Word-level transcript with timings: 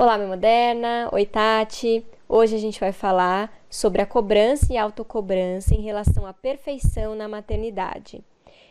Olá, 0.00 0.16
Mãe 0.16 0.28
Moderna. 0.28 1.08
Oi, 1.10 1.26
Tati. 1.26 2.06
Hoje 2.28 2.54
a 2.54 2.58
gente 2.58 2.78
vai 2.78 2.92
falar 2.92 3.52
sobre 3.68 4.00
a 4.00 4.06
cobrança 4.06 4.72
e 4.72 4.78
autocobrança 4.78 5.74
em 5.74 5.80
relação 5.80 6.24
à 6.24 6.32
perfeição 6.32 7.16
na 7.16 7.26
maternidade. 7.26 8.22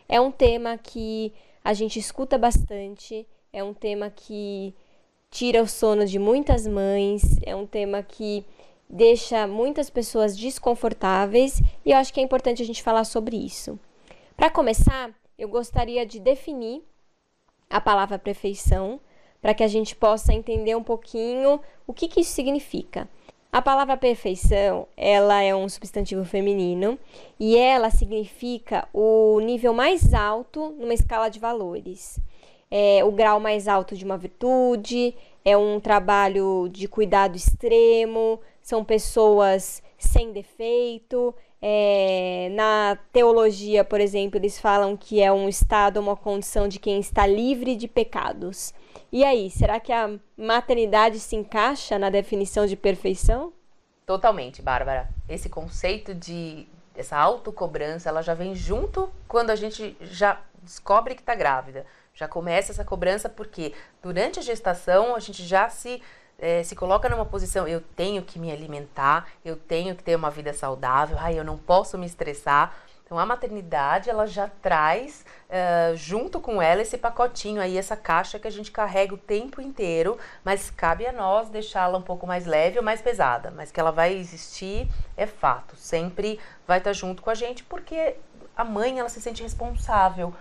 É 0.08 0.21
um 0.21 0.32
tema 0.32 0.77
que 0.77 1.34
a 1.62 1.73
gente 1.73 1.99
escuta 1.99 2.38
bastante, 2.38 3.27
é 3.52 3.62
um 3.62 3.73
tema 3.73 4.09
que 4.09 4.73
tira 5.30 5.62
o 5.62 5.68
sono 5.68 6.05
de 6.05 6.18
muitas 6.18 6.66
mães, 6.66 7.38
é 7.46 7.54
um 7.54 7.68
tema 7.68 8.02
que 8.02 8.46
deixa 8.90 9.46
muitas 9.46 9.90
pessoas 9.90 10.34
desconfortáveis 10.34 11.59
e 11.84 11.91
eu 11.91 11.98
acho 11.98 12.13
que 12.13 12.21
é 12.21 12.23
importante 12.23 12.63
a 12.63 12.66
gente 12.66 12.82
falar 12.82 13.04
sobre 13.04 13.35
isso. 13.35 13.77
Para 14.38 14.49
começar, 14.49 15.12
eu 15.38 15.49
gostaria 15.49 16.05
de 16.05 16.21
definir 16.21 16.82
a 17.70 17.82
palavra 17.82 18.18
perfeição 18.18 19.02
para 19.41 19.54
que 19.54 19.64
a 19.64 19.68
gente 19.68 19.96
possa 19.96 20.34
entender 20.34 20.76
um 20.76 20.84
pouquinho 20.84 21.59
o 21.86 21.94
que, 21.94 22.08
que 22.08 22.22
isso 22.22 22.32
significa. 22.32 23.08
A 23.52 23.62
palavra 23.62 23.96
perfeição, 23.96 24.88
ela 24.96 25.41
é 25.41 25.55
um 25.55 25.70
substantivo 25.70 26.26
feminino 26.26 26.99
e 27.40 27.57
ela 27.57 27.90
significa 27.90 28.88
o 28.94 29.40
nível 29.40 29.74
mais 29.74 30.13
alto 30.13 30.76
numa 30.77 30.94
escala 30.94 31.29
de 31.29 31.40
valores. 31.40 32.20
É 32.70 33.04
o 33.04 33.12
grau 33.12 33.40
mais 33.40 33.68
alto 33.68 33.96
de 33.96 34.04
uma 34.04 34.18
virtude, 34.18 35.16
é 35.46 35.55
um 35.55 35.79
trabalho 35.79 36.68
de 36.70 36.88
cuidado 36.88 37.38
extremo, 37.38 38.40
são 38.62 38.84
pessoas 38.84 39.82
sem 39.98 40.34
defeito. 40.34 41.34
É, 41.62 42.50
na 42.52 42.98
teologia, 43.12 43.84
por 43.84 44.00
exemplo, 44.00 44.38
eles 44.38 44.60
falam 44.60 44.96
que 44.96 45.22
é 45.22 45.32
um 45.32 45.50
estado, 45.50 46.00
uma 46.00 46.16
condição 46.16 46.68
de 46.68 46.80
quem 46.80 47.00
está 47.00 47.26
livre 47.26 47.76
de 47.76 47.88
pecados. 47.88 48.74
E 49.12 49.24
aí, 49.24 49.50
será 49.50 49.80
que 49.80 49.91
a 49.91 50.20
maternidade 50.38 51.20
se 51.20 51.35
encaixa 51.35 51.98
na 51.98 52.10
definição 52.10 52.66
de 52.66 52.76
perfeição? 52.76 53.54
Totalmente, 54.05 54.62
Bárbara. 54.62 55.10
Esse 55.28 55.50
conceito 55.50 56.13
de 56.13 56.68
essa 56.96 57.18
autocobrança, 57.18 58.10
ela 58.10 58.22
já 58.22 58.34
vem 58.34 58.55
junto 58.55 59.10
quando 59.28 59.50
a 59.50 59.55
gente 59.55 59.96
já 60.02 60.41
descobre 60.62 61.16
que 61.16 61.22
está 61.22 61.35
grávida. 61.35 61.85
Já 62.13 62.28
começa 62.28 62.72
essa 62.72 62.84
cobrança 62.84 63.30
porque 63.30 63.74
durante 64.02 64.40
a 64.40 64.41
gestação 64.41 65.16
a 65.16 65.19
gente 65.19 65.44
já 65.44 65.69
se 65.69 66.02
é, 66.40 66.62
se 66.63 66.75
coloca 66.75 67.09
numa 67.09 67.25
posição, 67.25 67.68
eu 67.68 67.81
tenho 67.81 68.22
que 68.22 68.38
me 68.38 68.52
alimentar, 68.52 69.28
eu 69.44 69.56
tenho 69.56 69.96
que 69.96 70.03
ter 70.03 70.16
uma 70.16 70.30
vida 70.30 70.53
saudável, 70.53 71.18
ai, 71.19 71.38
eu 71.38 71.44
não 71.44 71.57
posso 71.57 71.97
me 71.97 72.06
estressar. 72.06 72.75
Então 73.03 73.18
a 73.18 73.25
maternidade 73.25 74.09
ela 74.09 74.28
já 74.28 74.50
traz 74.50 75.25
uh, 75.50 75.96
junto 75.96 76.41
com 76.41 76.62
ela 76.62 76.81
esse 76.81 76.97
pacotinho 76.97 77.62
aí, 77.62 77.78
essa 77.78 77.96
caixa 77.96 78.38
que 78.38 78.47
a 78.47 78.52
gente 78.52 78.69
carrega 78.69 79.13
o 79.13 79.18
tempo 79.18 79.62
inteiro, 79.62 80.18
mas 80.44 80.69
cabe 80.69 81.07
a 81.07 81.13
nós 81.13 81.47
deixá-la 81.47 81.97
um 81.97 82.02
pouco 82.02 82.28
mais 82.28 82.46
leve 82.46 82.78
ou 82.78 82.84
mais 82.84 83.01
pesada, 83.01 83.50
mas 83.50 83.72
que 83.72 83.79
ela 83.79 83.91
vai 83.91 84.13
existir 84.13 84.90
é 85.16 85.25
fato, 85.25 85.78
sempre 85.78 86.38
vai 86.68 86.79
estar 86.79 86.91
junto 86.91 87.22
com 87.22 87.29
a 87.29 87.34
gente 87.34 87.63
porque 87.63 88.18
a 88.57 88.66
mãe 88.66 89.00
ela 89.00 89.07
se 89.07 89.22
sente 89.22 89.41
responsável 89.41 90.34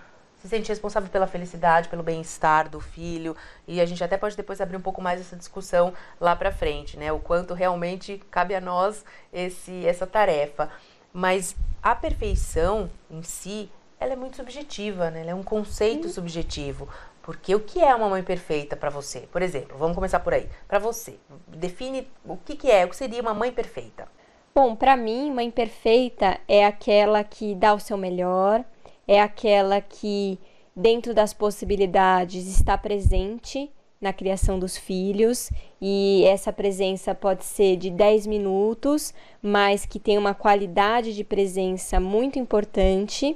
se 0.47 0.55
sente 0.55 0.69
responsável 0.69 1.09
pela 1.09 1.27
felicidade, 1.27 1.89
pelo 1.89 2.01
bem-estar 2.01 2.69
do 2.69 2.79
filho, 2.79 3.35
e 3.67 3.81
a 3.81 3.85
gente 3.85 4.03
até 4.03 4.17
pode 4.17 4.37
depois 4.37 4.61
abrir 4.61 4.77
um 4.77 4.81
pouco 4.81 5.01
mais 5.01 5.19
essa 5.19 5.35
discussão 5.35 5.93
lá 6.19 6.35
para 6.35 6.51
frente, 6.51 6.97
né? 6.97 7.11
O 7.11 7.19
quanto 7.19 7.53
realmente 7.53 8.21
cabe 8.31 8.55
a 8.55 8.61
nós 8.61 9.03
esse 9.31 9.85
essa 9.85 10.07
tarefa. 10.07 10.69
Mas 11.11 11.55
a 11.83 11.93
perfeição 11.93 12.89
em 13.11 13.21
si, 13.21 13.69
ela 13.99 14.13
é 14.13 14.15
muito 14.15 14.37
subjetiva, 14.37 15.11
né? 15.11 15.21
Ela 15.21 15.31
é 15.31 15.35
um 15.35 15.43
conceito 15.43 16.07
subjetivo. 16.07 16.87
Porque 17.21 17.53
o 17.53 17.59
que 17.59 17.83
é 17.83 17.93
uma 17.93 18.07
mãe 18.07 18.23
perfeita 18.23 18.77
para 18.77 18.89
você? 18.89 19.21
Por 19.21 19.41
exemplo, 19.41 19.77
vamos 19.77 19.95
começar 19.95 20.21
por 20.21 20.33
aí. 20.33 20.47
Para 20.65 20.79
você, 20.79 21.19
define 21.47 22.07
o 22.23 22.37
que, 22.37 22.55
que 22.55 22.71
é, 22.71 22.85
o 22.85 22.89
que 22.89 22.95
seria 22.95 23.21
uma 23.21 23.33
mãe 23.33 23.51
perfeita. 23.51 24.07
Bom, 24.55 24.75
para 24.75 24.95
mim, 24.95 25.29
mãe 25.31 25.51
perfeita 25.51 26.39
é 26.47 26.65
aquela 26.65 27.23
que 27.23 27.53
dá 27.53 27.73
o 27.73 27.79
seu 27.79 27.97
melhor, 27.97 28.63
é 29.07 29.21
aquela 29.21 29.79
que, 29.79 30.37
dentro 30.75 31.13
das 31.13 31.33
possibilidades, 31.33 32.47
está 32.47 32.77
presente 32.77 33.71
na 33.99 34.13
criação 34.13 34.59
dos 34.59 34.77
filhos 34.77 35.49
e 35.81 36.23
essa 36.25 36.53
presença 36.53 37.15
pode 37.15 37.43
ser 37.43 37.77
de 37.77 37.89
10 37.89 38.27
minutos, 38.27 39.13
mas 39.41 39.85
que 39.85 39.99
tem 39.99 40.17
uma 40.17 40.33
qualidade 40.33 41.15
de 41.15 41.23
presença 41.23 41.99
muito 41.99 42.37
importante. 42.37 43.35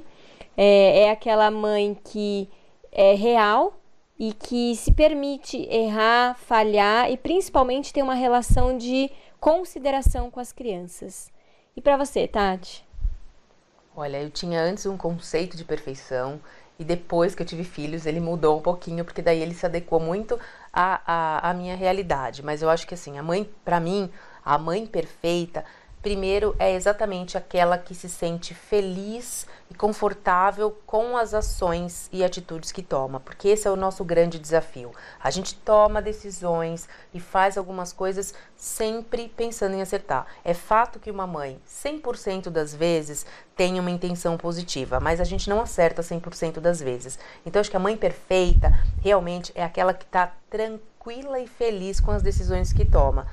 É, 0.56 1.04
é 1.04 1.10
aquela 1.10 1.50
mãe 1.50 1.98
que 2.04 2.48
é 2.92 3.14
real 3.14 3.74
e 4.18 4.32
que 4.32 4.76
se 4.76 4.92
permite 4.92 5.66
errar, 5.68 6.36
falhar 6.36 7.10
e 7.10 7.16
principalmente 7.16 7.92
tem 7.92 8.02
uma 8.02 8.14
relação 8.14 8.76
de 8.76 9.10
consideração 9.40 10.30
com 10.30 10.38
as 10.38 10.52
crianças. 10.52 11.32
E 11.76 11.80
para 11.80 11.96
você, 11.96 12.28
Tati? 12.28 12.84
Olha, 13.94 14.22
eu 14.22 14.30
tinha 14.30 14.60
antes 14.62 14.86
um 14.86 14.96
conceito 14.96 15.56
de 15.56 15.64
perfeição 15.64 16.40
e 16.78 16.84
depois 16.84 17.34
que 17.34 17.42
eu 17.42 17.46
tive 17.46 17.62
filhos 17.64 18.06
ele 18.06 18.20
mudou 18.20 18.58
um 18.58 18.62
pouquinho 18.62 19.04
porque 19.04 19.20
daí 19.20 19.40
ele 19.40 19.54
se 19.54 19.66
adequou 19.66 20.00
muito 20.00 20.38
à, 20.72 21.00
à, 21.06 21.50
à 21.50 21.54
minha 21.54 21.76
realidade. 21.76 22.42
Mas 22.42 22.62
eu 22.62 22.70
acho 22.70 22.86
que 22.86 22.94
assim, 22.94 23.18
a 23.18 23.22
mãe, 23.22 23.48
para 23.64 23.78
mim, 23.78 24.10
a 24.44 24.56
mãe 24.58 24.86
perfeita 24.86 25.64
Primeiro 26.02 26.56
é 26.58 26.74
exatamente 26.74 27.38
aquela 27.38 27.78
que 27.78 27.94
se 27.94 28.08
sente 28.08 28.54
feliz 28.54 29.46
e 29.70 29.74
confortável 29.74 30.76
com 30.84 31.16
as 31.16 31.32
ações 31.32 32.08
e 32.12 32.24
atitudes 32.24 32.72
que 32.72 32.82
toma, 32.82 33.20
porque 33.20 33.46
esse 33.46 33.68
é 33.68 33.70
o 33.70 33.76
nosso 33.76 34.04
grande 34.04 34.36
desafio. 34.36 34.90
A 35.22 35.30
gente 35.30 35.54
toma 35.54 36.02
decisões 36.02 36.88
e 37.14 37.20
faz 37.20 37.56
algumas 37.56 37.92
coisas 37.92 38.34
sempre 38.56 39.28
pensando 39.28 39.76
em 39.76 39.80
acertar. 39.80 40.26
É 40.44 40.52
fato 40.52 40.98
que 40.98 41.08
uma 41.08 41.24
mãe, 41.24 41.60
100% 41.68 42.50
das 42.50 42.74
vezes, 42.74 43.24
tem 43.54 43.78
uma 43.78 43.90
intenção 43.90 44.36
positiva, 44.36 44.98
mas 44.98 45.20
a 45.20 45.24
gente 45.24 45.48
não 45.48 45.60
acerta 45.60 46.02
100% 46.02 46.58
das 46.58 46.80
vezes. 46.80 47.16
Então, 47.46 47.60
acho 47.60 47.70
que 47.70 47.76
a 47.76 47.80
mãe 47.80 47.96
perfeita 47.96 48.76
realmente 49.00 49.52
é 49.54 49.62
aquela 49.62 49.94
que 49.94 50.04
está 50.04 50.34
tranquila 50.50 51.38
e 51.38 51.46
feliz 51.46 52.00
com 52.00 52.10
as 52.10 52.22
decisões 52.22 52.72
que 52.72 52.84
toma 52.84 53.28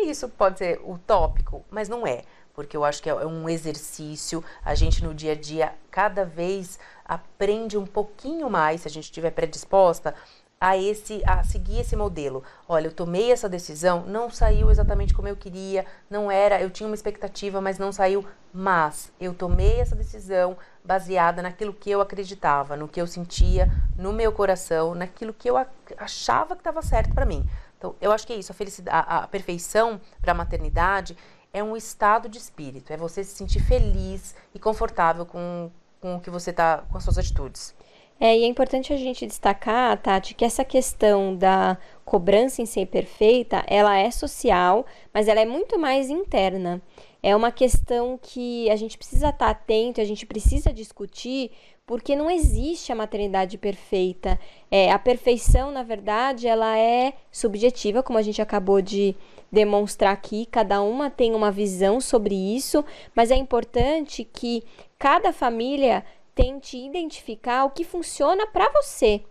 isso 0.00 0.28
pode 0.28 0.58
ser 0.58 0.80
utópico, 0.84 1.64
mas 1.70 1.88
não 1.88 2.06
é, 2.06 2.22
porque 2.54 2.76
eu 2.76 2.84
acho 2.84 3.02
que 3.02 3.10
é 3.10 3.14
um 3.14 3.48
exercício. 3.48 4.44
A 4.64 4.74
gente 4.74 5.04
no 5.04 5.14
dia 5.14 5.32
a 5.32 5.36
dia 5.36 5.74
cada 5.90 6.24
vez 6.24 6.78
aprende 7.04 7.76
um 7.76 7.86
pouquinho 7.86 8.48
mais, 8.48 8.82
se 8.82 8.88
a 8.88 8.90
gente 8.90 9.04
estiver 9.04 9.30
predisposta 9.30 10.14
a 10.62 10.76
esse 10.76 11.20
a 11.26 11.42
seguir 11.42 11.80
esse 11.80 11.96
modelo. 11.96 12.44
Olha, 12.68 12.86
eu 12.86 12.92
tomei 12.92 13.32
essa 13.32 13.48
decisão, 13.48 14.04
não 14.06 14.30
saiu 14.30 14.70
exatamente 14.70 15.12
como 15.12 15.26
eu 15.26 15.34
queria, 15.34 15.84
não 16.08 16.30
era, 16.30 16.62
eu 16.62 16.70
tinha 16.70 16.86
uma 16.86 16.94
expectativa, 16.94 17.60
mas 17.60 17.80
não 17.80 17.90
saiu, 17.90 18.24
mas 18.54 19.12
eu 19.20 19.34
tomei 19.34 19.80
essa 19.80 19.96
decisão 19.96 20.56
baseada 20.84 21.42
naquilo 21.42 21.74
que 21.74 21.90
eu 21.90 22.00
acreditava, 22.00 22.76
no 22.76 22.86
que 22.86 23.00
eu 23.00 23.08
sentia, 23.08 23.68
no 23.98 24.12
meu 24.12 24.30
coração, 24.30 24.94
naquilo 24.94 25.34
que 25.34 25.50
eu 25.50 25.56
achava 25.98 26.54
que 26.54 26.60
estava 26.60 26.80
certo 26.80 27.12
para 27.12 27.26
mim. 27.26 27.44
Então, 27.82 27.96
eu 28.00 28.12
acho 28.12 28.24
que 28.24 28.32
é 28.32 28.36
isso, 28.36 28.52
a, 28.52 28.54
felicidade, 28.54 28.96
a, 28.96 29.24
a 29.24 29.26
perfeição 29.26 30.00
para 30.20 30.30
a 30.30 30.34
maternidade 30.36 31.16
é 31.52 31.64
um 31.64 31.76
estado 31.76 32.28
de 32.28 32.38
espírito, 32.38 32.92
é 32.92 32.96
você 32.96 33.24
se 33.24 33.34
sentir 33.34 33.58
feliz 33.58 34.36
e 34.54 34.58
confortável 34.60 35.26
com, 35.26 35.68
com 36.00 36.14
o 36.14 36.20
que 36.20 36.30
você 36.30 36.50
está, 36.50 36.84
com 36.88 36.96
as 36.96 37.02
suas 37.02 37.18
atitudes. 37.18 37.74
É, 38.20 38.38
e 38.38 38.44
é 38.44 38.46
importante 38.46 38.92
a 38.92 38.96
gente 38.96 39.26
destacar, 39.26 40.00
Tati, 40.00 40.32
que 40.32 40.44
essa 40.44 40.64
questão 40.64 41.34
da 41.34 41.76
cobrança 42.04 42.62
em 42.62 42.66
ser 42.66 42.86
perfeita, 42.86 43.64
ela 43.66 43.98
é 43.98 44.12
social, 44.12 44.86
mas 45.12 45.26
ela 45.26 45.40
é 45.40 45.44
muito 45.44 45.76
mais 45.76 46.08
interna. 46.08 46.80
É 47.22 47.36
uma 47.36 47.52
questão 47.52 48.18
que 48.20 48.68
a 48.68 48.74
gente 48.74 48.98
precisa 48.98 49.28
estar 49.28 49.50
atento, 49.50 50.00
a 50.00 50.04
gente 50.04 50.26
precisa 50.26 50.72
discutir, 50.72 51.52
porque 51.86 52.16
não 52.16 52.30
existe 52.30 52.90
a 52.90 52.96
maternidade 52.96 53.56
perfeita. 53.58 54.40
É, 54.70 54.90
a 54.90 54.98
perfeição, 54.98 55.70
na 55.70 55.82
verdade, 55.82 56.48
ela 56.48 56.76
é 56.76 57.12
subjetiva, 57.30 58.02
como 58.02 58.18
a 58.18 58.22
gente 58.22 58.42
acabou 58.42 58.82
de 58.82 59.14
demonstrar 59.52 60.12
aqui, 60.12 60.46
cada 60.46 60.82
uma 60.82 61.10
tem 61.10 61.34
uma 61.34 61.50
visão 61.50 62.00
sobre 62.00 62.34
isso, 62.34 62.84
mas 63.14 63.30
é 63.30 63.36
importante 63.36 64.24
que 64.24 64.64
cada 64.98 65.32
família 65.32 66.04
tente 66.34 66.78
identificar 66.78 67.64
o 67.64 67.70
que 67.70 67.84
funciona 67.84 68.46
para 68.46 68.70
você. 68.70 69.22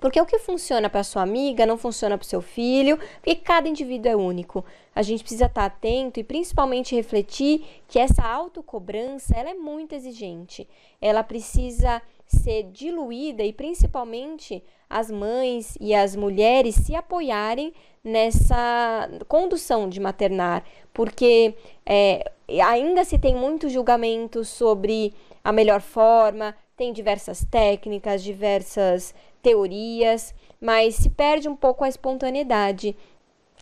Porque 0.00 0.20
o 0.20 0.26
que 0.26 0.38
funciona 0.38 0.90
para 0.90 1.04
sua 1.04 1.22
amiga 1.22 1.64
não 1.64 1.78
funciona 1.78 2.18
para 2.18 2.24
o 2.24 2.28
seu 2.28 2.42
filho, 2.42 2.98
porque 3.16 3.36
cada 3.36 3.68
indivíduo 3.68 4.10
é 4.10 4.16
único. 4.16 4.64
A 4.94 5.02
gente 5.02 5.22
precisa 5.22 5.46
estar 5.46 5.64
atento 5.64 6.20
e 6.20 6.24
principalmente 6.24 6.94
refletir 6.94 7.64
que 7.88 7.98
essa 7.98 8.22
autocobrança 8.22 9.34
ela 9.36 9.50
é 9.50 9.54
muito 9.54 9.94
exigente. 9.94 10.68
Ela 11.00 11.22
precisa 11.22 12.02
ser 12.26 12.64
diluída 12.64 13.42
e 13.42 13.52
principalmente 13.52 14.62
as 14.88 15.10
mães 15.10 15.76
e 15.80 15.94
as 15.94 16.14
mulheres 16.14 16.74
se 16.74 16.94
apoiarem 16.94 17.72
nessa 18.02 19.08
condução 19.26 19.88
de 19.88 19.98
maternar, 19.98 20.62
porque 20.92 21.54
é, 21.86 22.30
ainda 22.66 23.02
se 23.04 23.18
tem 23.18 23.34
muito 23.34 23.68
julgamento 23.68 24.44
sobre 24.44 25.14
a 25.42 25.50
melhor 25.52 25.80
forma, 25.80 26.54
tem 26.76 26.92
diversas 26.92 27.44
técnicas, 27.44 28.22
diversas 28.22 29.14
teorias, 29.44 30.34
mas 30.58 30.94
se 30.94 31.10
perde 31.10 31.48
um 31.48 31.54
pouco 31.54 31.84
a 31.84 31.88
espontaneidade. 31.88 32.96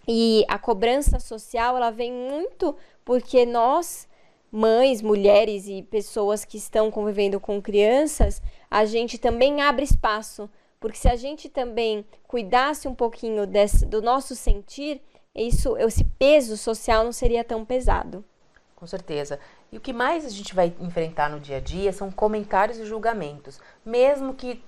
E 0.06 0.44
a 0.48 0.58
cobrança 0.58 1.18
social, 1.18 1.76
ela 1.76 1.90
vem 1.90 2.12
muito 2.12 2.74
porque 3.04 3.44
nós, 3.44 4.08
mães, 4.50 5.02
mulheres 5.02 5.66
e 5.66 5.82
pessoas 5.82 6.44
que 6.44 6.56
estão 6.56 6.90
convivendo 6.90 7.40
com 7.40 7.60
crianças, 7.60 8.40
a 8.70 8.84
gente 8.84 9.18
também 9.18 9.60
abre 9.60 9.84
espaço, 9.84 10.48
porque 10.78 10.98
se 10.98 11.08
a 11.08 11.16
gente 11.16 11.48
também 11.48 12.04
cuidasse 12.26 12.86
um 12.86 12.94
pouquinho 12.94 13.46
desse, 13.46 13.84
do 13.84 14.00
nosso 14.00 14.36
sentir, 14.36 15.02
isso, 15.34 15.76
esse 15.78 16.04
peso 16.04 16.56
social 16.56 17.04
não 17.04 17.12
seria 17.12 17.42
tão 17.42 17.64
pesado. 17.64 18.24
Com 18.76 18.86
certeza. 18.86 19.38
E 19.70 19.78
o 19.78 19.80
que 19.80 19.92
mais 19.92 20.26
a 20.26 20.28
gente 20.28 20.54
vai 20.54 20.74
enfrentar 20.80 21.30
no 21.30 21.40
dia 21.40 21.56
a 21.56 21.60
dia 21.60 21.92
são 21.92 22.10
comentários 22.10 22.78
e 22.78 22.84
julgamentos, 22.84 23.60
mesmo 23.84 24.34
que 24.34 24.62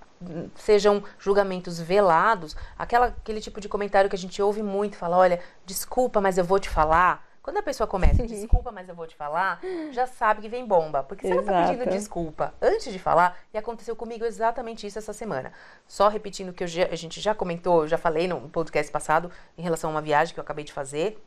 sejam 0.56 1.02
julgamentos 1.18 1.80
velados, 1.80 2.56
aquela, 2.78 3.06
aquele 3.06 3.40
tipo 3.40 3.60
de 3.60 3.68
comentário 3.68 4.08
que 4.08 4.16
a 4.16 4.18
gente 4.18 4.40
ouve 4.40 4.62
muito, 4.62 4.96
fala, 4.96 5.16
olha, 5.16 5.40
desculpa, 5.64 6.20
mas 6.20 6.38
eu 6.38 6.44
vou 6.44 6.58
te 6.58 6.68
falar. 6.68 7.26
Quando 7.42 7.58
a 7.58 7.62
pessoa 7.62 7.86
começa, 7.86 8.26
desculpa, 8.26 8.72
mas 8.72 8.88
eu 8.88 8.94
vou 8.94 9.06
te 9.06 9.14
falar, 9.14 9.60
já 9.92 10.06
sabe 10.06 10.40
que 10.40 10.48
vem 10.48 10.64
bomba. 10.64 11.02
Porque 11.02 11.26
se 11.26 11.32
ela 11.32 11.42
tá 11.42 11.66
pedindo 11.66 11.90
desculpa 11.90 12.54
antes 12.60 12.90
de 12.90 12.98
falar, 12.98 13.38
e 13.52 13.58
aconteceu 13.58 13.94
comigo 13.94 14.24
exatamente 14.24 14.86
isso 14.86 14.98
essa 14.98 15.12
semana. 15.12 15.52
Só 15.86 16.08
repetindo 16.08 16.48
o 16.48 16.52
que 16.54 16.66
já, 16.66 16.86
a 16.86 16.96
gente 16.96 17.20
já 17.20 17.34
comentou, 17.34 17.82
eu 17.82 17.88
já 17.88 17.98
falei 17.98 18.26
no 18.26 18.48
podcast 18.48 18.90
passado, 18.90 19.30
em 19.58 19.62
relação 19.62 19.90
a 19.90 19.92
uma 19.92 20.00
viagem 20.00 20.32
que 20.32 20.40
eu 20.40 20.42
acabei 20.42 20.64
de 20.64 20.72
fazer, 20.72 21.22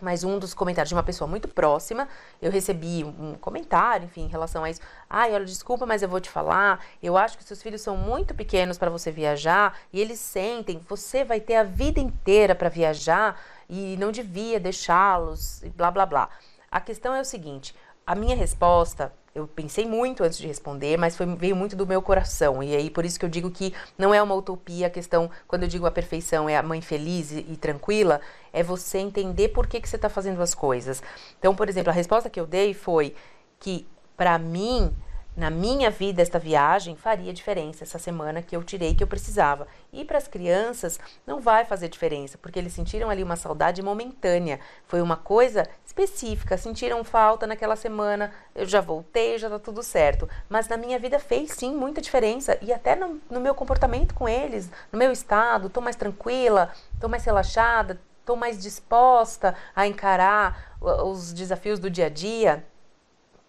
mas 0.00 0.24
um 0.24 0.38
dos 0.38 0.52
comentários 0.52 0.88
de 0.88 0.94
uma 0.94 1.02
pessoa 1.02 1.28
muito 1.28 1.48
próxima, 1.48 2.08
eu 2.42 2.50
recebi 2.50 3.04
um 3.04 3.34
comentário, 3.34 4.06
enfim, 4.06 4.22
em 4.22 4.28
relação 4.28 4.64
a 4.64 4.70
isso. 4.70 4.80
Ai, 5.08 5.32
olha, 5.32 5.44
desculpa, 5.44 5.86
mas 5.86 6.02
eu 6.02 6.08
vou 6.08 6.20
te 6.20 6.28
falar. 6.28 6.84
Eu 7.02 7.16
acho 7.16 7.38
que 7.38 7.44
seus 7.44 7.62
filhos 7.62 7.80
são 7.80 7.96
muito 7.96 8.34
pequenos 8.34 8.76
para 8.76 8.90
você 8.90 9.10
viajar 9.10 9.78
e 9.92 10.00
eles 10.00 10.18
sentem, 10.18 10.80
você 10.88 11.24
vai 11.24 11.40
ter 11.40 11.56
a 11.56 11.62
vida 11.62 12.00
inteira 12.00 12.54
para 12.54 12.68
viajar 12.68 13.40
e 13.68 13.96
não 13.98 14.12
devia 14.12 14.60
deixá-los 14.60 15.62
e 15.62 15.70
blá 15.70 15.90
blá 15.90 16.04
blá. 16.06 16.28
A 16.70 16.80
questão 16.80 17.14
é 17.14 17.20
o 17.20 17.24
seguinte: 17.24 17.74
a 18.06 18.14
minha 18.14 18.36
resposta 18.36 19.12
eu 19.34 19.48
pensei 19.48 19.84
muito 19.84 20.22
antes 20.22 20.38
de 20.38 20.46
responder, 20.46 20.96
mas 20.96 21.16
foi, 21.16 21.26
veio 21.34 21.56
muito 21.56 21.74
do 21.74 21.86
meu 21.86 22.00
coração. 22.00 22.62
E 22.62 22.74
aí, 22.74 22.88
por 22.88 23.04
isso 23.04 23.18
que 23.18 23.24
eu 23.24 23.28
digo 23.28 23.50
que 23.50 23.74
não 23.98 24.14
é 24.14 24.22
uma 24.22 24.34
utopia 24.34 24.86
a 24.86 24.90
questão, 24.90 25.28
quando 25.48 25.64
eu 25.64 25.68
digo 25.68 25.86
a 25.86 25.90
perfeição 25.90 26.48
é 26.48 26.56
a 26.56 26.62
mãe 26.62 26.80
feliz 26.80 27.32
e, 27.32 27.44
e 27.48 27.56
tranquila, 27.56 28.20
é 28.52 28.62
você 28.62 28.98
entender 28.98 29.48
por 29.48 29.66
que, 29.66 29.80
que 29.80 29.88
você 29.88 29.96
está 29.96 30.08
fazendo 30.08 30.40
as 30.40 30.54
coisas. 30.54 31.02
Então, 31.38 31.54
por 31.54 31.68
exemplo, 31.68 31.90
a 31.90 31.92
resposta 31.92 32.30
que 32.30 32.38
eu 32.38 32.46
dei 32.46 32.72
foi 32.72 33.14
que, 33.58 33.84
para 34.16 34.38
mim, 34.38 34.94
na 35.36 35.50
minha 35.50 35.90
vida, 35.90 36.22
esta 36.22 36.38
viagem 36.38 36.94
faria 36.94 37.32
diferença 37.32 37.82
essa 37.82 37.98
semana 37.98 38.40
que 38.40 38.54
eu 38.54 38.62
tirei 38.62 38.94
que 38.94 39.02
eu 39.02 39.06
precisava. 39.06 39.66
E 39.92 40.04
para 40.04 40.16
as 40.16 40.28
crianças 40.28 40.98
não 41.26 41.40
vai 41.40 41.64
fazer 41.64 41.88
diferença, 41.88 42.38
porque 42.38 42.56
eles 42.58 42.72
sentiram 42.72 43.10
ali 43.10 43.22
uma 43.22 43.34
saudade 43.34 43.82
momentânea. 43.82 44.60
Foi 44.86 45.02
uma 45.02 45.16
coisa 45.16 45.68
específica, 45.84 46.56
sentiram 46.56 47.02
falta 47.02 47.48
naquela 47.48 47.74
semana, 47.74 48.32
eu 48.54 48.64
já 48.64 48.80
voltei, 48.80 49.36
já 49.36 49.50
tá 49.50 49.58
tudo 49.58 49.82
certo. 49.82 50.28
Mas 50.48 50.68
na 50.68 50.76
minha 50.76 51.00
vida 51.00 51.18
fez 51.18 51.50
sim 51.50 51.74
muita 51.74 52.00
diferença 52.00 52.56
e 52.62 52.72
até 52.72 52.94
no, 52.94 53.20
no 53.28 53.40
meu 53.40 53.56
comportamento 53.56 54.14
com 54.14 54.28
eles, 54.28 54.70
no 54.92 54.98
meu 54.98 55.10
estado, 55.10 55.68
tô 55.68 55.80
mais 55.80 55.96
tranquila, 55.96 56.70
tô 57.00 57.08
mais 57.08 57.24
relaxada, 57.24 58.00
tô 58.24 58.36
mais 58.36 58.62
disposta 58.62 59.56
a 59.74 59.84
encarar 59.84 60.76
os 60.80 61.32
desafios 61.32 61.80
do 61.80 61.90
dia 61.90 62.06
a 62.06 62.08
dia. 62.08 62.64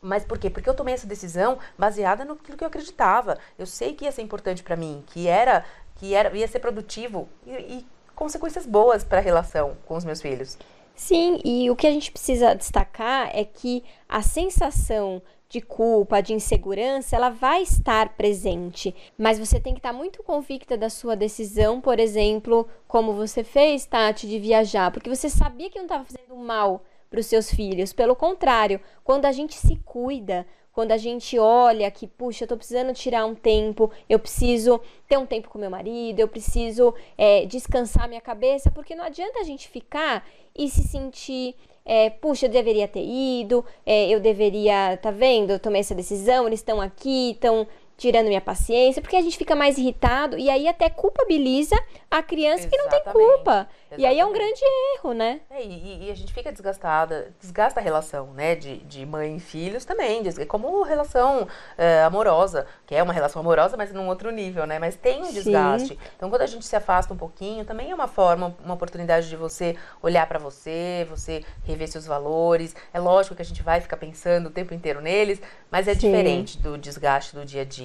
Mas 0.05 0.23
por 0.23 0.37
quê? 0.37 0.51
Porque 0.51 0.69
eu 0.69 0.75
tomei 0.75 0.93
essa 0.93 1.07
decisão 1.07 1.57
baseada 1.77 2.23
no 2.23 2.35
que 2.35 2.63
eu 2.63 2.67
acreditava. 2.67 3.39
Eu 3.57 3.65
sei 3.65 3.93
que 3.93 4.05
ia 4.05 4.11
ser 4.11 4.21
importante 4.21 4.61
para 4.61 4.75
mim, 4.75 5.03
que 5.07 5.27
era 5.27 5.65
que 5.95 6.13
era 6.13 6.35
ia 6.37 6.47
ser 6.47 6.59
produtivo 6.59 7.27
e, 7.45 7.51
e 7.51 7.85
consequências 8.13 8.65
boas 8.65 9.03
para 9.03 9.17
a 9.17 9.21
relação 9.21 9.75
com 9.85 9.95
os 9.95 10.05
meus 10.05 10.21
filhos. 10.21 10.57
Sim, 10.93 11.41
e 11.43 11.69
o 11.71 11.75
que 11.75 11.87
a 11.87 11.91
gente 11.91 12.11
precisa 12.11 12.53
destacar 12.53 13.29
é 13.33 13.43
que 13.43 13.83
a 14.07 14.21
sensação 14.21 15.21
de 15.49 15.61
culpa, 15.61 16.21
de 16.21 16.33
insegurança, 16.33 17.15
ela 17.15 17.29
vai 17.29 17.61
estar 17.63 18.09
presente, 18.09 18.93
mas 19.17 19.39
você 19.39 19.59
tem 19.59 19.73
que 19.73 19.79
estar 19.79 19.93
muito 19.93 20.21
convicta 20.21 20.77
da 20.77 20.89
sua 20.89 21.15
decisão, 21.15 21.79
por 21.79 21.99
exemplo, 21.99 22.67
como 22.87 23.13
você 23.13 23.43
fez, 23.43 23.85
Tati, 23.85 24.27
de 24.27 24.39
viajar, 24.39 24.91
porque 24.91 25.09
você 25.09 25.29
sabia 25.29 25.69
que 25.69 25.77
não 25.77 25.85
estava 25.85 26.05
fazendo 26.05 26.35
mal 26.35 26.83
para 27.15 27.21
os 27.21 27.27
seus 27.27 27.49
filhos. 27.49 27.93
Pelo 27.93 28.13
contrário, 28.13 28.81
quando 29.03 29.25
a 29.25 29.31
gente 29.31 29.55
se 29.55 29.77
cuida, 29.85 30.45
quando 30.73 30.91
a 30.91 30.97
gente 30.97 31.39
olha 31.39 31.89
que, 31.89 32.05
puxa, 32.05 32.43
eu 32.43 32.47
tô 32.49 32.57
precisando 32.57 32.93
tirar 32.93 33.25
um 33.25 33.33
tempo, 33.33 33.89
eu 34.09 34.19
preciso 34.19 34.81
ter 35.07 35.17
um 35.17 35.25
tempo 35.25 35.47
com 35.47 35.57
meu 35.57 35.69
marido, 35.69 36.19
eu 36.19 36.27
preciso 36.27 36.93
é, 37.17 37.45
descansar 37.45 38.09
minha 38.09 38.19
cabeça, 38.19 38.69
porque 38.69 38.93
não 38.93 39.05
adianta 39.05 39.39
a 39.39 39.43
gente 39.43 39.69
ficar 39.69 40.27
e 40.53 40.67
se 40.67 40.83
sentir. 40.83 41.55
É, 41.85 42.09
puxa, 42.09 42.47
eu 42.47 42.49
deveria 42.49 42.87
ter 42.87 43.05
ido, 43.05 43.63
é, 43.85 44.09
eu 44.09 44.19
deveria, 44.19 44.97
tá 44.97 45.11
vendo? 45.11 45.51
Eu 45.51 45.59
tomei 45.59 45.79
essa 45.79 45.95
decisão, 45.95 46.47
eles 46.47 46.59
estão 46.59 46.81
aqui, 46.81 47.31
estão 47.31 47.65
tirando 47.97 48.27
minha 48.27 48.41
paciência, 48.41 49.01
porque 49.01 49.15
a 49.15 49.21
gente 49.21 49.37
fica 49.37 49.55
mais 49.55 49.77
irritado 49.77 50.37
e 50.37 50.49
aí 50.49 50.67
até 50.67 50.89
culpabiliza 50.89 51.75
a 52.11 52.21
criança 52.21 52.67
Exatamente. 52.67 52.69
que 52.69 52.77
não 52.77 52.89
tem 52.89 53.13
culpa. 53.13 53.51
Exatamente. 53.51 54.01
E 54.01 54.05
aí 54.05 54.19
é 54.19 54.25
um 54.25 54.33
grande 54.33 54.61
erro, 54.95 55.13
né? 55.13 55.39
É, 55.49 55.63
e, 55.63 56.07
e, 56.07 56.11
a 56.11 56.15
gente 56.15 56.33
fica 56.33 56.51
desgastada, 56.51 57.33
desgasta 57.39 57.79
a 57.79 57.83
relação, 57.83 58.27
né, 58.33 58.55
de, 58.55 58.77
de 58.79 59.05
mãe 59.05 59.37
e 59.37 59.39
filhos 59.39 59.85
também, 59.85 60.21
é 60.37 60.45
como 60.45 60.83
relação 60.83 61.47
é, 61.77 62.03
amorosa, 62.03 62.67
que 62.85 62.93
é 62.93 63.01
uma 63.01 63.13
relação 63.13 63.39
amorosa, 63.39 63.77
mas 63.77 63.93
num 63.93 64.07
outro 64.07 64.31
nível, 64.31 64.65
né, 64.65 64.79
mas 64.79 64.95
tem 64.95 65.21
um 65.23 65.31
desgaste. 65.31 65.89
Sim. 65.89 65.97
Então, 66.15 66.29
quando 66.29 66.41
a 66.41 66.47
gente 66.47 66.65
se 66.65 66.75
afasta 66.75 67.13
um 67.13 67.17
pouquinho, 67.17 67.63
também 67.63 67.91
é 67.91 67.95
uma 67.95 68.07
forma, 68.07 68.55
uma 68.63 68.73
oportunidade 68.73 69.29
de 69.29 69.35
você 69.35 69.75
olhar 70.01 70.27
para 70.27 70.39
você, 70.39 71.07
você 71.09 71.43
rever 71.63 71.87
seus 71.87 72.05
valores. 72.05 72.75
É 72.93 72.99
lógico 72.99 73.35
que 73.35 73.41
a 73.41 73.45
gente 73.45 73.63
vai 73.63 73.79
ficar 73.79 73.97
pensando 73.97 74.47
o 74.47 74.51
tempo 74.51 74.73
inteiro 74.73 75.01
neles, 75.01 75.41
mas 75.71 75.87
é 75.87 75.93
Sim. 75.93 76.11
diferente 76.11 76.57
do 76.59 76.77
desgaste 76.77 77.35
do 77.35 77.45
dia 77.45 77.61
a 77.61 77.65
dia. 77.65 77.84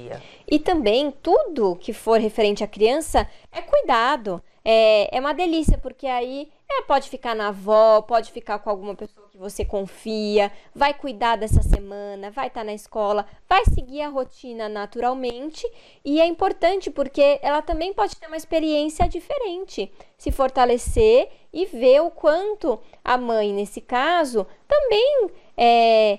E 0.50 0.58
também, 0.58 1.10
tudo 1.10 1.76
que 1.76 1.92
for 1.92 2.20
referente 2.20 2.64
à 2.64 2.66
criança 2.66 3.28
é 3.52 3.60
cuidado. 3.60 4.42
É, 4.64 5.16
é 5.16 5.20
uma 5.20 5.32
delícia, 5.32 5.78
porque 5.78 6.06
aí 6.06 6.48
é, 6.68 6.82
pode 6.82 7.08
ficar 7.08 7.34
na 7.34 7.48
avó, 7.48 8.02
pode 8.02 8.30
ficar 8.30 8.58
com 8.58 8.68
alguma 8.68 8.94
pessoa 8.94 9.26
que 9.30 9.38
você 9.38 9.64
confia, 9.64 10.52
vai 10.74 10.92
cuidar 10.92 11.36
dessa 11.36 11.62
semana, 11.62 12.30
vai 12.30 12.48
estar 12.48 12.60
tá 12.60 12.64
na 12.64 12.74
escola, 12.74 13.26
vai 13.48 13.64
seguir 13.64 14.02
a 14.02 14.08
rotina 14.08 14.68
naturalmente. 14.68 15.66
E 16.04 16.20
é 16.20 16.26
importante 16.26 16.90
porque 16.90 17.40
ela 17.42 17.62
também 17.62 17.94
pode 17.94 18.16
ter 18.16 18.26
uma 18.26 18.36
experiência 18.36 19.08
diferente, 19.08 19.90
se 20.16 20.30
fortalecer 20.30 21.28
e 21.52 21.64
ver 21.66 22.02
o 22.02 22.10
quanto 22.10 22.78
a 23.02 23.16
mãe, 23.16 23.52
nesse 23.52 23.80
caso, 23.80 24.46
também 24.68 25.30
é, 25.56 26.18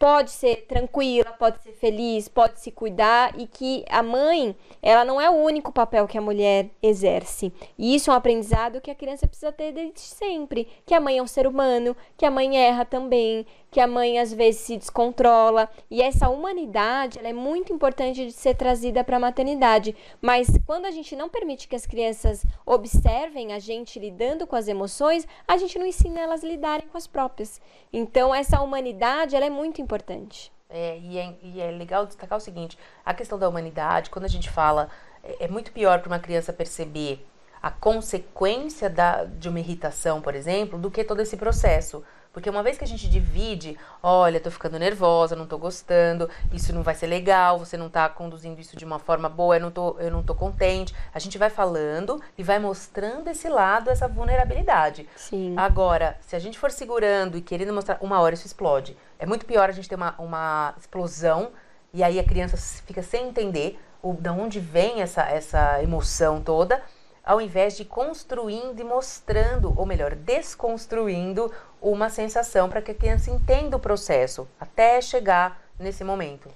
pode 0.00 0.30
ser 0.30 0.64
tranquila, 0.66 1.30
pode 1.38 1.62
ser 1.62 1.72
feliz, 1.72 2.26
pode 2.26 2.58
se 2.58 2.70
cuidar 2.70 3.38
e 3.38 3.46
que 3.46 3.84
a 3.86 4.02
mãe, 4.02 4.56
ela 4.80 5.04
não 5.04 5.20
é 5.20 5.28
o 5.28 5.34
único 5.34 5.70
papel 5.70 6.08
que 6.08 6.16
a 6.16 6.22
mulher 6.22 6.70
exerce. 6.82 7.52
E 7.76 7.94
isso 7.94 8.10
é 8.10 8.14
um 8.14 8.16
aprendizado 8.16 8.80
que 8.80 8.90
a 8.90 8.94
criança 8.94 9.28
precisa 9.28 9.52
ter 9.52 9.72
desde 9.72 10.00
sempre, 10.00 10.66
que 10.86 10.94
a 10.94 11.00
mãe 11.00 11.18
é 11.18 11.22
um 11.22 11.26
ser 11.26 11.46
humano, 11.46 11.94
que 12.16 12.24
a 12.24 12.30
mãe 12.30 12.56
erra 12.56 12.86
também, 12.86 13.44
que 13.70 13.80
a 13.80 13.86
mãe 13.86 14.18
às 14.18 14.32
vezes 14.32 14.60
se 14.62 14.76
descontrola 14.76 15.68
e 15.90 16.02
essa 16.02 16.28
humanidade 16.28 17.18
é 17.22 17.32
muito 17.32 17.72
importante 17.72 18.26
de 18.26 18.32
ser 18.32 18.54
trazida 18.54 19.04
para 19.04 19.16
a 19.16 19.20
maternidade. 19.20 19.96
Mas 20.20 20.48
quando 20.66 20.86
a 20.86 20.90
gente 20.90 21.14
não 21.14 21.28
permite 21.28 21.68
que 21.68 21.76
as 21.76 21.86
crianças 21.86 22.44
observem 22.66 23.52
a 23.52 23.58
gente 23.58 23.98
lidando 23.98 24.46
com 24.46 24.56
as 24.56 24.68
emoções, 24.68 25.26
a 25.46 25.56
gente 25.56 25.78
não 25.78 25.86
ensina 25.86 26.20
elas 26.20 26.42
a 26.42 26.48
lidarem 26.48 26.88
com 26.88 26.98
as 26.98 27.06
próprias. 27.06 27.60
Então 27.92 28.34
essa 28.34 28.60
humanidade 28.60 29.36
é 29.36 29.50
muito 29.50 29.80
importante. 29.80 30.52
É, 30.68 30.98
e, 30.98 31.18
é, 31.18 31.34
e 31.42 31.60
é 31.60 31.70
legal 31.70 32.06
destacar 32.06 32.38
o 32.38 32.40
seguinte: 32.40 32.78
a 33.04 33.12
questão 33.12 33.38
da 33.38 33.48
humanidade, 33.48 34.10
quando 34.10 34.24
a 34.24 34.28
gente 34.28 34.48
fala, 34.48 34.88
é, 35.22 35.44
é 35.44 35.48
muito 35.48 35.72
pior 35.72 36.00
para 36.00 36.08
uma 36.08 36.18
criança 36.18 36.52
perceber 36.52 37.26
a 37.62 37.70
consequência 37.70 38.88
da, 38.88 39.24
de 39.24 39.48
uma 39.48 39.58
irritação, 39.58 40.22
por 40.22 40.34
exemplo, 40.34 40.78
do 40.78 40.90
que 40.90 41.04
todo 41.04 41.20
esse 41.20 41.36
processo. 41.36 42.02
Porque 42.32 42.48
uma 42.48 42.62
vez 42.62 42.78
que 42.78 42.84
a 42.84 42.86
gente 42.86 43.08
divide, 43.08 43.76
olha, 44.02 44.38
tô 44.38 44.50
ficando 44.50 44.78
nervosa, 44.78 45.34
não 45.34 45.46
tô 45.46 45.58
gostando, 45.58 46.30
isso 46.52 46.72
não 46.72 46.82
vai 46.82 46.94
ser 46.94 47.08
legal, 47.08 47.58
você 47.58 47.76
não 47.76 47.88
tá 47.88 48.08
conduzindo 48.08 48.60
isso 48.60 48.76
de 48.76 48.84
uma 48.84 49.00
forma 49.00 49.28
boa, 49.28 49.56
eu 49.56 49.60
não 49.60 49.70
tô, 49.70 49.96
eu 49.98 50.10
não 50.10 50.22
tô 50.22 50.34
contente. 50.34 50.94
A 51.12 51.18
gente 51.18 51.36
vai 51.36 51.50
falando 51.50 52.22
e 52.38 52.42
vai 52.42 52.58
mostrando 52.58 53.28
esse 53.28 53.48
lado, 53.48 53.90
essa 53.90 54.06
vulnerabilidade. 54.06 55.08
Sim. 55.16 55.54
Agora, 55.56 56.16
se 56.20 56.36
a 56.36 56.38
gente 56.38 56.58
for 56.58 56.70
segurando 56.70 57.36
e 57.36 57.42
querendo 57.42 57.72
mostrar, 57.72 57.98
uma 58.00 58.20
hora 58.20 58.34
isso 58.34 58.46
explode. 58.46 58.96
É 59.18 59.26
muito 59.26 59.44
pior 59.44 59.68
a 59.68 59.72
gente 59.72 59.88
ter 59.88 59.96
uma, 59.96 60.14
uma 60.18 60.74
explosão 60.78 61.50
e 61.92 62.04
aí 62.04 62.20
a 62.20 62.24
criança 62.24 62.56
fica 62.86 63.02
sem 63.02 63.28
entender 63.28 63.80
o, 64.00 64.14
de 64.14 64.30
onde 64.30 64.60
vem 64.60 65.02
essa, 65.02 65.22
essa 65.22 65.82
emoção 65.82 66.40
toda 66.40 66.80
ao 67.24 67.40
invés 67.40 67.76
de 67.76 67.84
construindo 67.84 68.80
e 68.80 68.84
mostrando, 68.84 69.72
ou 69.76 69.86
melhor, 69.86 70.14
desconstruindo 70.14 71.52
uma 71.80 72.08
sensação 72.08 72.68
para 72.68 72.82
que 72.82 72.90
a 72.90 72.94
criança 72.94 73.30
entenda 73.30 73.76
o 73.76 73.80
processo 73.80 74.48
até 74.58 75.00
chegar 75.00 75.62
nesse 75.78 76.04
momento. 76.04 76.48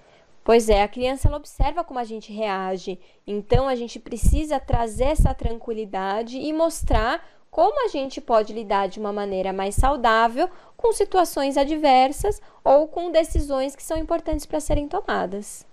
Pois 0.42 0.68
é, 0.68 0.82
a 0.82 0.88
criança 0.88 1.28
ela 1.28 1.38
observa 1.38 1.82
como 1.82 1.98
a 1.98 2.04
gente 2.04 2.30
reage, 2.30 3.00
então 3.26 3.66
a 3.66 3.74
gente 3.74 3.98
precisa 3.98 4.60
trazer 4.60 5.04
essa 5.04 5.32
tranquilidade 5.32 6.36
e 6.38 6.52
mostrar 6.52 7.24
como 7.50 7.84
a 7.84 7.88
gente 7.88 8.20
pode 8.20 8.52
lidar 8.52 8.88
de 8.88 8.98
uma 8.98 9.12
maneira 9.12 9.52
mais 9.52 9.74
saudável 9.74 10.50
com 10.76 10.92
situações 10.92 11.56
adversas 11.56 12.42
ou 12.62 12.88
com 12.88 13.10
decisões 13.10 13.74
que 13.74 13.82
são 13.82 13.96
importantes 13.96 14.44
para 14.44 14.60
serem 14.60 14.86
tomadas. 14.86 15.64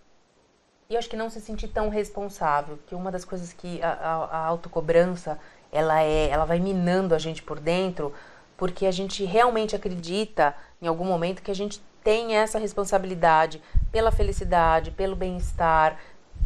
E 0.91 0.97
acho 0.97 1.09
que 1.09 1.15
não 1.15 1.29
se 1.29 1.39
sentir 1.39 1.69
tão 1.69 1.87
responsável, 1.87 2.77
que 2.85 2.93
uma 2.93 3.09
das 3.09 3.23
coisas 3.23 3.53
que 3.53 3.81
a, 3.81 3.93
a, 3.93 4.13
a 4.25 4.45
autocobrança, 4.47 5.39
ela 5.71 6.03
é, 6.03 6.27
ela 6.27 6.43
vai 6.43 6.59
minando 6.59 7.15
a 7.15 7.17
gente 7.17 7.41
por 7.41 7.61
dentro, 7.61 8.13
porque 8.57 8.85
a 8.85 8.91
gente 8.91 9.23
realmente 9.23 9.73
acredita 9.73 10.53
em 10.81 10.87
algum 10.87 11.05
momento 11.05 11.41
que 11.41 11.49
a 11.49 11.55
gente 11.55 11.81
tem 12.03 12.35
essa 12.35 12.59
responsabilidade 12.59 13.61
pela 13.89 14.11
felicidade, 14.11 14.91
pelo 14.91 15.15
bem-estar, 15.15 15.97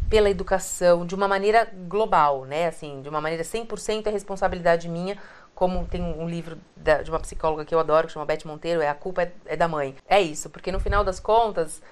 pela 0.08 0.30
educação, 0.30 1.04
de 1.04 1.16
uma 1.16 1.26
maneira 1.26 1.68
global, 1.88 2.44
né? 2.44 2.68
Assim, 2.68 3.02
de 3.02 3.08
uma 3.08 3.20
maneira 3.20 3.42
100% 3.42 4.06
é 4.06 4.10
responsabilidade 4.10 4.88
minha, 4.88 5.18
como 5.56 5.86
tem 5.86 6.00
um 6.00 6.28
livro 6.28 6.56
da, 6.76 7.02
de 7.02 7.10
uma 7.10 7.18
psicóloga 7.18 7.64
que 7.64 7.74
eu 7.74 7.80
adoro, 7.80 8.06
que 8.06 8.12
chama 8.12 8.24
Beth 8.24 8.44
Monteiro, 8.44 8.80
é 8.80 8.88
A 8.88 8.94
Culpa 8.94 9.22
é, 9.22 9.32
é 9.46 9.56
da 9.56 9.66
Mãe. 9.66 9.96
É 10.06 10.20
isso, 10.20 10.48
porque 10.50 10.70
no 10.70 10.78
final 10.78 11.02
das 11.02 11.18
contas, 11.18 11.82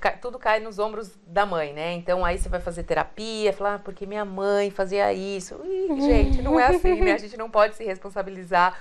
cai, 0.00 0.16
tudo 0.18 0.38
cai 0.38 0.60
nos 0.60 0.78
ombros 0.78 1.18
da 1.26 1.44
mãe, 1.44 1.72
né? 1.72 1.92
Então 1.94 2.24
aí 2.24 2.38
você 2.38 2.48
vai 2.48 2.60
fazer 2.60 2.84
terapia, 2.84 3.52
falar, 3.52 3.74
ah, 3.74 3.78
porque 3.78 4.06
minha 4.06 4.24
mãe 4.24 4.70
fazia 4.70 5.12
isso. 5.12 5.60
Gente, 6.00 6.42
não 6.42 6.58
é 6.58 6.66
assim, 6.66 7.00
né? 7.00 7.12
A 7.12 7.18
gente 7.18 7.36
não 7.36 7.50
pode 7.50 7.74
se 7.74 7.84
responsabilizar 7.84 8.78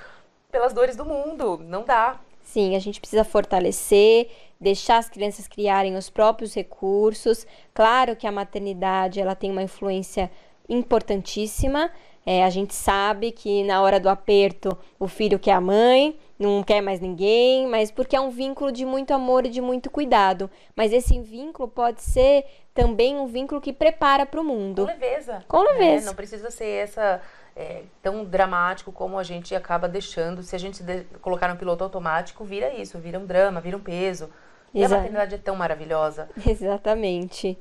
pelas 0.51 0.73
dores 0.73 0.95
do 0.95 1.05
mundo, 1.05 1.59
não 1.63 1.83
dá. 1.83 2.19
Sim, 2.43 2.75
a 2.75 2.79
gente 2.79 2.99
precisa 2.99 3.23
fortalecer, 3.23 4.29
deixar 4.59 4.97
as 4.97 5.09
crianças 5.09 5.47
criarem 5.47 5.95
os 5.95 6.09
próprios 6.09 6.53
recursos. 6.53 7.47
Claro 7.73 8.15
que 8.15 8.27
a 8.27 8.31
maternidade 8.31 9.19
ela 9.19 9.35
tem 9.35 9.49
uma 9.49 9.63
influência 9.63 10.29
importantíssima, 10.69 11.91
é, 12.25 12.43
a 12.43 12.49
gente 12.49 12.73
sabe 12.73 13.31
que 13.31 13.63
na 13.63 13.81
hora 13.81 13.99
do 13.99 14.07
aperto 14.07 14.77
o 14.97 15.07
filho 15.07 15.37
quer 15.37 15.53
a 15.53 15.61
mãe, 15.61 16.17
não 16.43 16.63
quer 16.63 16.81
mais 16.81 16.99
ninguém, 16.99 17.67
mas 17.67 17.91
porque 17.91 18.15
é 18.15 18.21
um 18.21 18.29
vínculo 18.29 18.71
de 18.71 18.85
muito 18.85 19.13
amor 19.13 19.45
e 19.45 19.49
de 19.49 19.61
muito 19.61 19.89
cuidado. 19.89 20.49
Mas 20.75 20.91
esse 20.93 21.19
vínculo 21.19 21.67
pode 21.67 22.01
ser 22.01 22.45
também 22.73 23.17
um 23.17 23.27
vínculo 23.27 23.61
que 23.61 23.71
prepara 23.71 24.25
para 24.25 24.41
o 24.41 24.43
mundo. 24.43 24.85
Com 24.85 24.91
leveza. 24.91 25.43
Com 25.47 25.61
leveza. 25.61 26.05
É, 26.05 26.05
não 26.05 26.15
precisa 26.15 26.49
ser 26.49 26.83
essa 26.83 27.21
é, 27.55 27.83
tão 28.01 28.25
dramático 28.25 28.91
como 28.91 29.17
a 29.17 29.23
gente 29.23 29.55
acaba 29.55 29.87
deixando. 29.87 30.43
Se 30.43 30.55
a 30.55 30.59
gente 30.59 30.83
de 30.83 31.03
colocar 31.21 31.47
no 31.47 31.57
piloto 31.57 31.83
automático, 31.83 32.43
vira 32.43 32.73
isso, 32.73 32.97
vira 32.99 33.19
um 33.19 33.25
drama, 33.25 33.61
vira 33.61 33.77
um 33.77 33.81
peso. 33.81 34.29
E 34.73 34.83
a 34.83 34.89
maternidade 34.89 35.35
é 35.35 35.37
tão 35.37 35.55
maravilhosa. 35.55 36.29
Exatamente. 36.47 37.57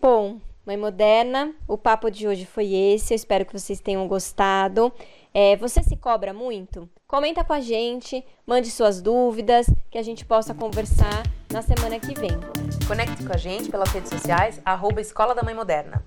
Bom, 0.00 0.40
Mãe 0.66 0.76
Moderna, 0.76 1.54
o 1.68 1.78
papo 1.78 2.10
de 2.10 2.26
hoje 2.26 2.44
foi 2.44 2.74
esse. 2.74 3.14
Eu 3.14 3.16
espero 3.16 3.46
que 3.46 3.52
vocês 3.52 3.78
tenham 3.78 4.08
gostado. 4.08 4.92
É, 5.32 5.54
você 5.54 5.80
se 5.80 5.94
cobra 5.96 6.34
muito? 6.34 6.90
Comenta 7.06 7.44
com 7.44 7.52
a 7.52 7.60
gente, 7.60 8.24
mande 8.44 8.68
suas 8.72 9.00
dúvidas, 9.00 9.70
que 9.88 9.96
a 9.96 10.02
gente 10.02 10.24
possa 10.24 10.52
conversar 10.52 11.22
na 11.52 11.62
semana 11.62 12.00
que 12.00 12.18
vem. 12.18 12.32
Conecte 12.88 13.24
com 13.24 13.32
a 13.32 13.36
gente 13.36 13.70
pelas 13.70 13.92
redes 13.92 14.10
sociais, 14.10 14.60
arroba 14.64 15.00
Escola 15.00 15.36
da 15.36 15.42
Mãe 15.44 15.54
Moderna. 15.54 16.04